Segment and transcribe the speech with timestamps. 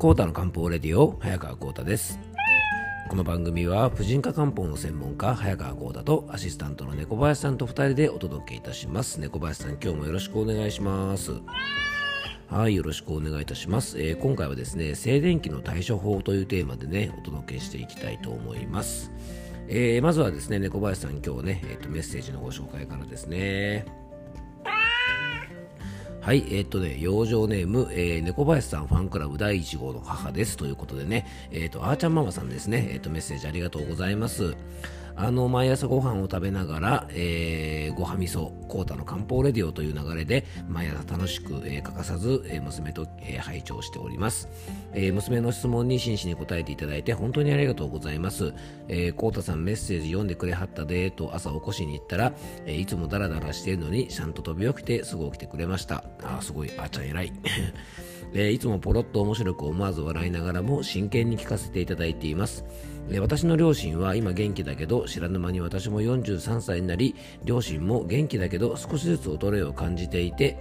[0.00, 2.18] コータの漢方レディオ早川コータです。
[3.10, 9.20] この番組は婦人科漢方の専門家早川コータとアシスタントの猫林さんと2人でお届けいたします。
[9.20, 11.32] 猫林さん今日もよろしくお願いします。
[12.48, 19.12] はいよろしくお願いいたします、えー、今回はですね静電気の対処法というテーマでねお届けしていきたいと思います。
[19.68, 23.84] えー、まずはですね猫林さん今日ね、えーとメッセージのご紹介からですね。
[26.20, 34.54] はい、えー、っとね、養生ネーム、えー、猫林さんファンクラブ第1号の母ですということでね、えー、っと、あーちゃんママさんですね、えー、っと、メッセージありがとうございます。
[35.22, 44.48] あの毎朝ご飯を食べながら、えー、ごはみそ、コータの漢方レディオという流れで毎朝楽しく、えー、欠かさず、えー、娘と、えー、拝聴しております、
[44.94, 48.54] えー、娘の質問に真摯に答えていただいて本当にありがとうございます、
[48.88, 52.32] えー、コータさんメッセージ読んでくれはったでと朝起こしに行ったら、
[52.64, 56.04] えー、いつもダラダラしているのにちゃんと飛び起きてすぐ起きてくれました。
[56.22, 56.70] あすごい。
[56.78, 57.32] あちゃん偉い。
[58.32, 62.64] えー、いつもポロッと面白く思わず笑いながらも真剣に聞かせていただいています。
[63.10, 70.58] えー、私の両親は今元気だけど知らぬ間に私も43歳になり両親も元気だけど少しずつ衰えを感じていて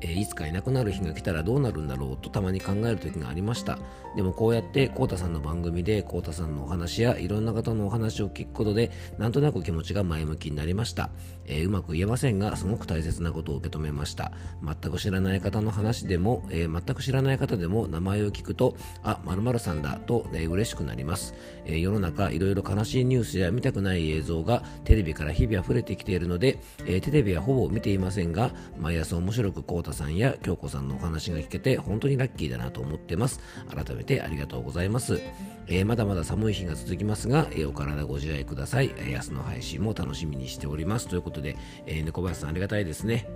[0.00, 3.78] えー、いつかいなくなる日が来たらどうなるんだろうとたまに考える時がありました。
[4.16, 11.10] でもこうやってコウタさんの番組でコウタさんのお話やいろんな方のお話を聞くことでなんとなく気持ちが前向きになりました、
[11.44, 14.32] えー、うまく言えませんがすごく大切なことを受け止めました。
[14.62, 33.40] 全く知らない方の話でも、えー、全く知らない方でも名前を聞くとあまるさんだと、ね、嬉しくなります、えー、世の中いろいろ悲しいニュースや見たくない映像がテレビから日々溢れてきているので、えテレビはほぼ見ていませんが毎朝面白くコウタさんや京子さんのお話が聞けて本当にラッキーだなと思ってます
[33.72, 35.20] 改めてありがとうございます、
[35.68, 43.28] えー、まだまだ寒い日が続きますが、えー、お体ご自愛ください、えー、明日の配信も楽しみにしておりますということで、えー、猫林さんありがたいですね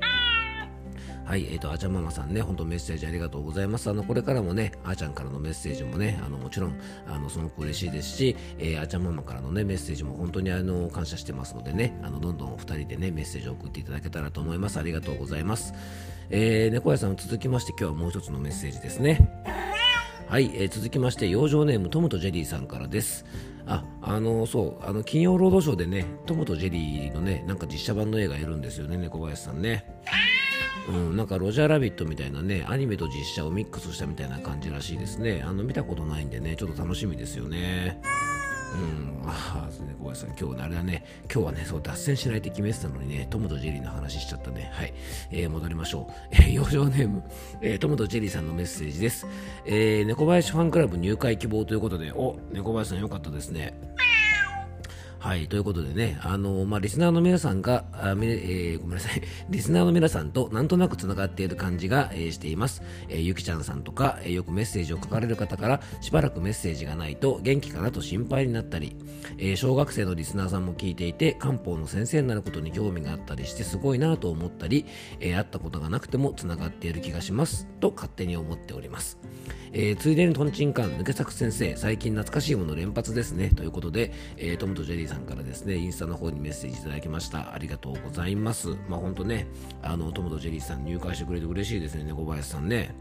[1.25, 3.89] はい、えっ、ー、と、あちゃんママさんね、本当メッセージありがとうございます。
[3.89, 14.81] あの、これからもね、あーちゃんからのメッセージもね、あの、もちろん、あの、すごく嬉しいですし、えー、あちゃんママからのね、メッセージも本当にあの、感謝してますのでね、あの、どんどんお二人でね、メッセージを送っていただけたらと思います。
[14.81, 15.73] ありがとうございます。
[16.33, 19.45] えー、猫屋さん続きまして今日はもう一つのメッセージですね。
[20.29, 23.25] はい、えー、続きまして養生ネームトムとジェリーさんからです。
[23.67, 29.85] あ、あのそうあの金曜ロードショーでねトムとジェリーのねなんか実写版の映画いるんですよね猫林さんね。
[30.89, 35.43] うん、なんかロジャーラビットみたいなね、アニメと実写をミックスしたみたいな感じらしいですね。
[35.45, 38.01] あの、見たことないんでね、ちょっと楽しみですよね。
[38.73, 44.71] うん、ああ、ね、小林さん、今日、あれだね、今日はね、そう、脱線しないって決めてたのにね、トムとジェリーの話しちゃったね。
[44.73, 44.95] はい。
[45.31, 46.13] えー、戻りましょう。
[46.31, 47.23] えー、養生ネーム、
[47.61, 49.27] えー、トムとジェリーさんのメッセージです。
[49.67, 53.75] えー、猫林ファンクラブ入会希望ということで、お、猫林さんよかったですね。
[55.21, 59.21] はい、ということでね、あのまあ、リスナーの皆さんが、あえー、ごめんなさい、
[59.51, 62.83] リスナーの皆さんとなんとなく繋がっている感じが、えー、しています。
[63.11, 68.97] えー、ゆきちゃんさんとか、え、よくメッセージを書かれる方から、しばらくメッセージがないと元気かなと心配になったり、
[69.37, 74.87] え、小学生のリスナーさんも聞いていて、漢方の先生になることに興味があったりしてすごいなと思ったり、
[75.21, 79.19] え、会ったことがなくても繋がっている気がします、と勝手に思っております。
[79.73, 87.53] え、ついでにトンチンカン抜け作先生最近懐かしいもの連発ですねということで、えー、トムとジェリーさんからですねインスタの方にメッセージいただきました。
[87.53, 88.77] ありがとうございます。
[88.89, 89.47] まあ本当ね
[89.83, 92.95] あのトムとジェリーさん入会してくれて嬉しいですね小林さんね。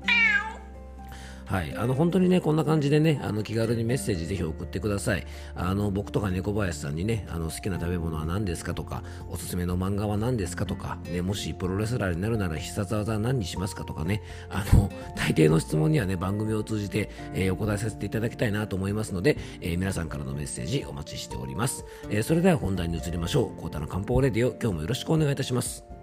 [1.49, 5.25] はい、あの本当にねこんな感じでねあの気軽にメッセージぜひ送ってください。
[5.55, 14.21] あの僕とか猫林さんにねあの好きな食べ物は何ですかとかおすすめの漫画は何ですかとか、ね、もしプロレスラーになるなら必殺技は何にしますかとかね
[14.51, 23.59] あの大抵の質問にはね番組を通じて、えー、お答えさせていただきたいなと思いますので、えー、皆さんからのメッセージお待ちしております、えー、それでは本題に移りましょう。
[23.59, 25.98] コータの漢方レディオ今日もよろしくお願いいたします。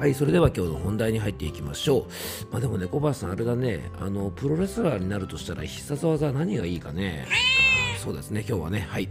[0.00, 2.04] はい、それでは今日の本題に入っていきましょう。
[2.50, 7.28] まあでもね、小橋さん、あれだね、あの、プロレスラーになるとしたら必殺技は何がいいかね。
[8.02, 9.10] そうですね、今日はね、はい。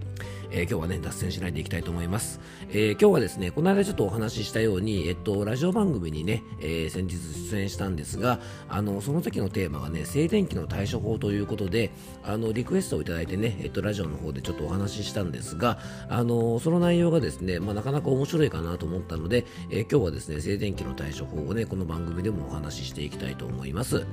[0.51, 2.39] えー、今日はね、脱線しないでいきたいと思います。
[2.69, 7.17] えー、今日はですね、この間ちょっとお話ししたように、えっと、ラジオ番組にね、え、先日
[7.49, 11.91] 出演したんですが、あの、その時のテーマがね、静電気の対処法ということで、
[12.23, 15.77] あの、リクエストをいただいてね、えっと、ラジオの方でちょっとお話ししたんですが、
[16.09, 24.05] あの、その内容がですね、まあ、なかなか面白いかなと思ったので、え今日はですね、静電気の対処法をね、この番組でもお話ししていきたいと思います。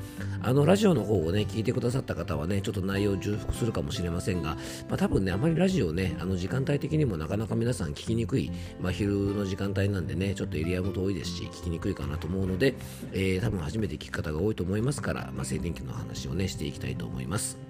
[0.42, 4.56] あの、ラジオの方をね、聞いてくださった方はね、ちょっと内容重複するかもしれませんが、
[4.88, 8.50] まあ、多分ね、あまりラジオね、の、時間帯的にもなかなか皆さん聞きにくい、
[8.80, 12.74] まあ、昼の時間帯なんでね、ちょっとエリアも遠いですし、聞きにくいかなと思うので、
[13.12, 17.65] えー、多分初めて聞く方が多いと思いますから、まあ、静電気の話をね、していきたいと思います。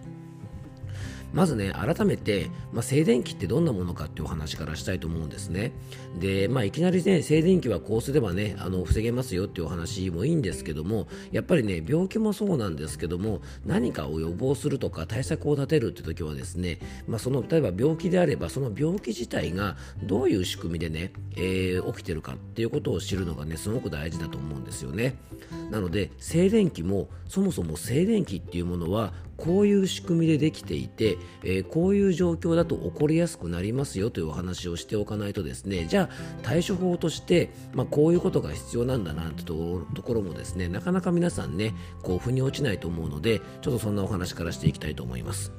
[1.36, 5.72] まずね改めて、まあ、静電気ってどんなものかっていうお話からしたいと思うんですね。
[6.18, 25.18] で、まあ、いきなりね静電気はこうすればねあの防げますよっていうお話もいいんですけどもやっぱりね病気もそうなんですけども何かを予防するとか対策を立てるって時はですね、まあ、その例えば病気であればその病気自体がどういう仕組みでね、えー、起きてるかっていうことを知るのがねすごく大事だと思うんですよね。
[25.70, 45.52] なので静電気もそもそも静電気っていうものはこういう仕組みでできていて、えー、こういう状況だと起こりやすくなりますよというお話をしておかないとですねじゃあ対処法として、まあ、こういうことが必要なんだなというところもですねなかなか皆さんねこう腑に落ちないと思うのでちょっとそんなお話からしていきたいと思います。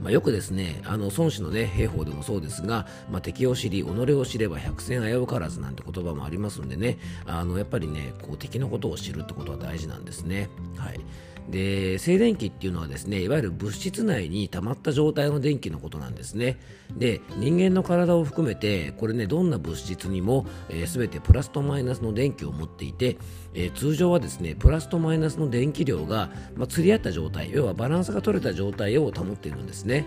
[0.00, 10.50] まあ、よくですね、あの孫子の、ね、兵法でもそうですが、まあ、敵を知り、己を知れば百戦危うからずなんて言葉もありますんでね、あのやっぱりね、こう敵のことを知るってことは大事なんですね。
[10.76, 11.00] はい
[11.50, 16.58] で静電気っていうのはですねいわゆる物質内に溜まった状態の電気のことなんですね。
[16.96, 23.16] で人間の体を含めてこれねどんな物質にも、えー、全てプラスとマイナスの電気を持っていて、
[23.54, 30.04] えー、通常はですねプラスとマイナスの電気量が、まあ、釣り合った状態要はバランスが取れた状態を保っているんですね。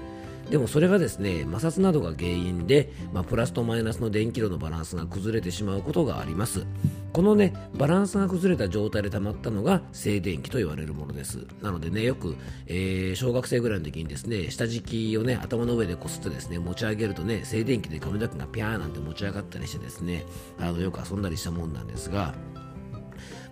[0.49, 6.65] でもそれがですね摩擦などが原因で、まあ、プラスとマイナスの電気量のバランスが崩れてしまうことがあります。
[7.13, 11.45] このねバランスが崩れた状態で溜まったのが静電気と言われるものです。
[11.61, 12.35] なのでねよく、
[12.67, 20.25] えー、小学生ぐらいの時にですね下敷きをね頭の上でこすってですね持ち上げるとね静電気で髪の毛がピャーなんて持ち上がったりしてですね
[20.59, 22.33] あのよく遊んだりしたもんなんですが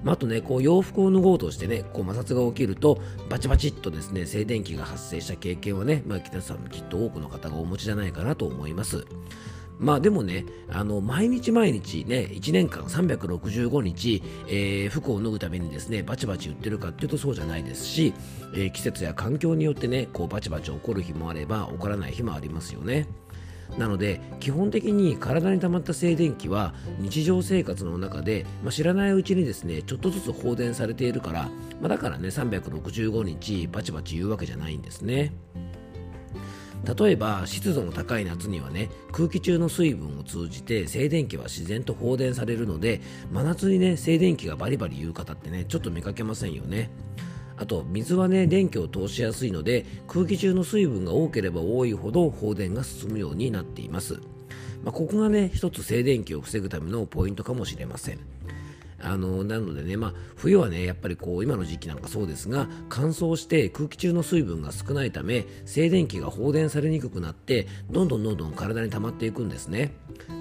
[0.03, 2.99] まあ、あとね、こう洋服を脱ごうとしてね、こう摩擦が起きると、
[3.29, 9.05] バチバチっとですね、静電気が発生した経験はね、まあ、北さんきっと多くの方がお持ちじゃないかなと思います。
[9.79, 18.13] まあでもね、あの毎日毎日ね、1年間365日、えー、服を脱ぐためにですね、バチバチ言ってるかっていうとそうじゃないですし、
[18.55, 23.07] えー、季節や環境によってね、こうバチバチ起こる日もあれば、起こらない日もありますよね。
[23.77, 31.43] なので基本的に体に溜まった静電気は日常生活の中で、まあ、知らないうちにですねちょっとずつ放電されているから、
[31.81, 35.33] まあ、だからね365日バチバチ言うわけじゃないんですね。
[36.95, 46.89] 例えば湿度の高い夏にはね空気中の水分を通じて静電気は自然と放電されるので真夏にね静電気がバリバリ言う方ってねちょっと見かけませんよね
[47.57, 54.13] あと水はね電気を通しやすいので空気中の水分が多ければ多いほど放電が進むようになっています、
[54.83, 58.37] まあ、ここがね一つ静電気を防ぐためのポイントかもしれません。
[58.99, 69.94] あのなのでね、まあ、冬はねやっぱりこう今の時期なんかそうですが乾燥して空気中の水分が少ないため静電気が放電されにくくなってどんどんどんどん体に溜まっていくんですね。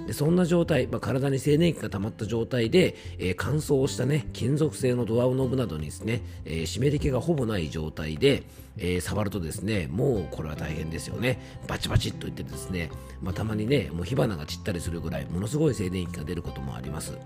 [0.07, 8.43] でそんな状態、まあ、体に静電気が溜まった状態で、えー、乾燥したね金属製のドアノブなどにですね、えー、湿り気がほぼない状態で、
[8.77, 11.39] えー、触るとですねもうこれは大変ですよね。
[11.67, 12.89] バチバチっといってですね、
[13.21, 17.17] まあ、たまにねもう火花が散ったりするぐらいものすごい静電気が出ることもあります。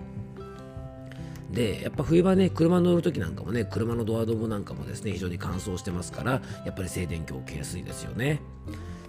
[1.52, 8.42] でやっぱ冬場ね車乗るときなんかもね車のドアドブなんかもですね非常に乾燥してますからやっぱり静電気を受けやすいですよね。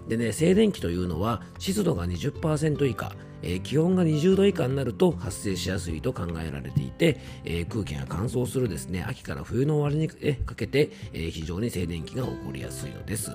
[0.08, 3.12] でね静電気というのは湿度が20%以下、
[3.42, 13.30] えー、気温が20度以下になると発生しやすいと考えられていて、えー、空気が乾燥するですね秋から冬の終わりにかけて、えー、非常に静電気が起こりやすいのです。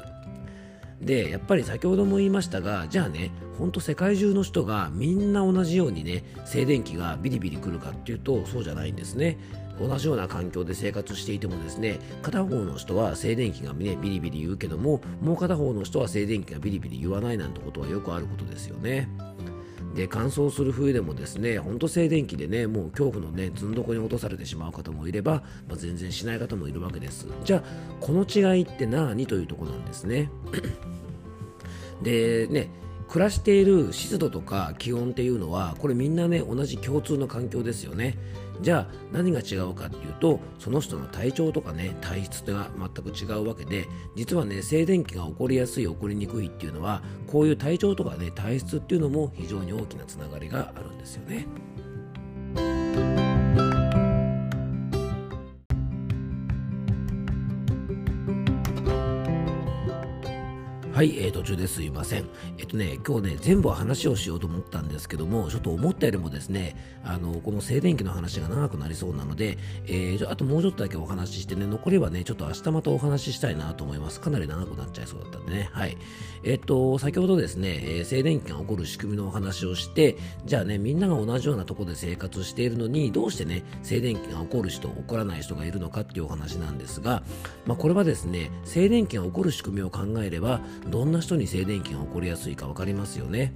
[1.02, 9.38] でやっぱり先ほども言いましたがじゃあねほんと世界中の人がみんな同じようにね静電気がビリビリくるかっていうとそうじゃないんですね。
[9.80, 19.08] 同じような環境で生活していてもですね片方の人は静電気が、ね、ビリビリ言うけどももう片方の人は静電気がビリビリ言わないなんてことはよくあることですよね。
[19.98, 27.28] で乾燥する冬でもですねほんと静電気でねもう恐怖のねずんどこに落とされてしまう方もいれば、まあ、全然しない方もいるわけです。
[27.44, 27.64] じゃあ
[28.00, 30.30] この違いって何というとこなんですね？
[32.04, 32.70] でね
[33.08, 38.16] 暮らしている湿度とか気温っていうのはこれみんなね同じ共通の環境ですよね。
[38.62, 51.46] じゃあ何が違うかっていうとその人の体調とかね体質が全く違うわけで実はね静電気が起こりやすい起こりにくいっていうのはこういう体調とかね体質っていうのも非常に大きなつながりがあるんですよね。
[60.98, 62.26] はい、えー、途中ですいません。
[62.58, 74.20] えっとね、今日ね、全部話をしようと思ったんですけども、ちょっと思ったよりもですね、あの、この静電気の話が長くなりそうなので、えー、あともうちょっとだけお話ししてね、残りはね、ちょっと明日またお話ししたいなと思います。
[74.20, 75.70] かなり長くなっちゃいそうだったんでね。
[75.72, 75.96] はい。
[76.44, 87.22] えっと、先ほどですね、えー、静電気が起こる仕組みのお話をして、じゃあね、みんなが同じようなとこで生活しているのに、どうしてね、静電気が起こる人、起こらない人がいるのかっていうお話なんですが、
[87.68, 90.60] まあ、これはですね、静電気が起こる仕組みを考えれば、
[90.90, 93.54] どんな人に静電気が起こりやすいか分かりますよね。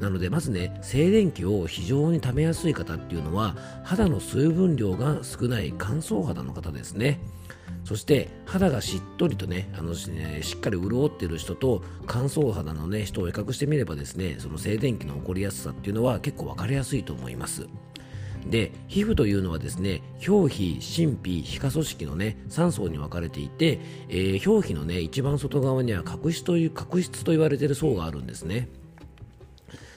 [0.00, 7.18] なのでまずね静電気を非常に溜めやすい方っていうのは肌の水分量が少ない乾燥肌の方ですね
[7.84, 17.66] そして肌がしっとりとねあのねしっかり潤ってる人と乾燥肌のね人を比較してみればですねその静電気の起こりやすさっていうのは結構分かりやすいと思います
[18.50, 28.68] で皮膚というのはですね表皮、真皮、皮下組織のね3層に分かれていて、えー、表皮のね一番外側には角質という角質と言われている層があるんですね。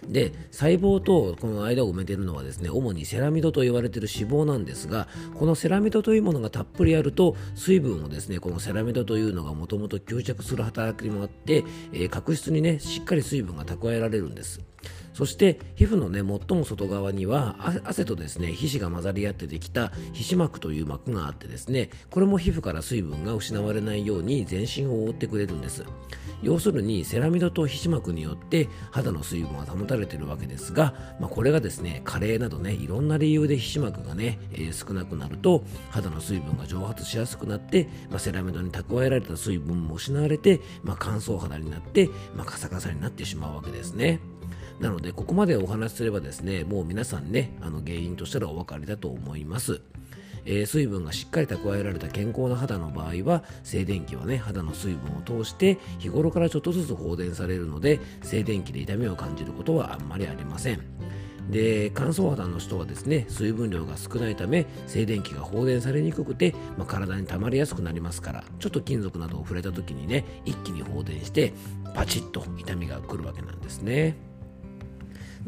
[0.08, 14.62] で細胞とこの間を埋めているのはですね主にセラミドと言われている脂肪なんですがこのセラミドというものがたっぷりあると水分をですねこのセラミドというのがもともと吸着する働きもあって、えー、角質にねしっかり水分が蓄えられるんです
[15.14, 25.84] そして皮膚のね最も外側には汗とですね皮脂が混ざり合ってできた皮脂膜という膜があってですねこれも皮膚から水分が失われないように全身を覆ってくれるんです
[26.42, 44.20] 要するにセラミドと皮脂膜によって肌の水分が保たれているわけですが、まあ、これがですね加齢などねいろんな理由で皮脂膜がね、えー、少なくなると肌の水分が蒸発しやすくなって、まあ、セラミドに蓄えられた水分も失われて、まあ、乾燥肌になって、まカサカサになってしまうわけですね。
[44.80, 49.82] なので、ここまでお話しすればですね、もう皆さんね、あの原因としたらお分かりだと思います。
[50.46, 60.82] えー、水分がしっかり蓄えられた健康な肌の場合は静電気はね肌の水分を通して日頃からちょっとずつ放電されるので静電気で痛みを感じることはあんまりありません
[61.50, 71.54] で乾燥肌の人はですね水分量が少ないため静電気が放電されにくくて、まあ、体に溜まりやすくなりますからちょっと金属などを触れた時にね一気に放電して
[71.96, 74.29] パチッと痛みが来るわけなんですね。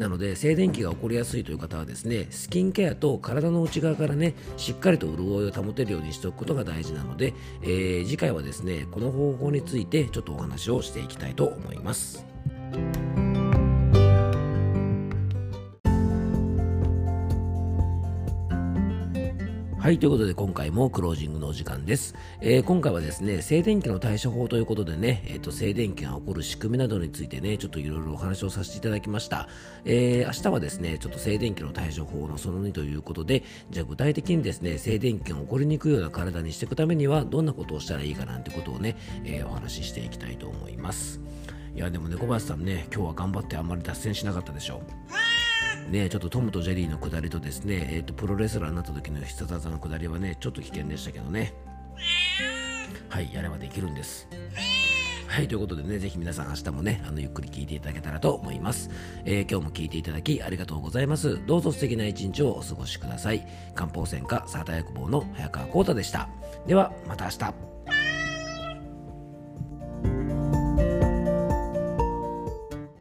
[0.02, 12.26] なので静電気が起こりやすいという方はですねスキンケアと体の内側からねしっかりと潤いを保てるようにしておくことが大事なので、えー、次回はですねこの方法についてちょっとお話をしていきたいと思います。
[19.82, 22.14] はい、ということで今回もクロージングのお時間です。
[22.40, 29.50] えー、今回はですね、静電気の対処法ということでね、えっ、ー、と、静電気が起こる仕組みなどについてね、ちょっといろいろお話をさせていただきました。
[29.84, 38.96] えー、明日はですね、ちょっと静電気の対処法のその2ということで、じゃあ具体的にですね、静電気が起こりにくいような体にしていくためには、どんなことをしたらいいかなんてことをね、
[39.26, 41.20] え、お話ししていきたいと思います。
[41.76, 45.31] いや、でもね、小林さんね、今日は頑張ってあんまり脱線しなかったでしょう。
[45.90, 51.54] ね、ちょっとトムとジェリーの下りとですね、えーと、プロレスラーになった時の必殺技の下りはね、ちょっと危険でしたけどね。
[53.10, 54.28] はい、やればできるんです。
[55.28, 58.90] はい、ということでね、ぜひ皆さん明日もね、あの、ゆっくり聞いていただけたらと思います。
[59.24, 61.40] えー、今日も聞いていただきありがとうございます。
[61.46, 63.48] どうぞ素敵な一日をお過ごしください。
[63.74, 66.28] 漢方専科サータ薬房の早川幸太でした。
[66.68, 67.81] では、また明日。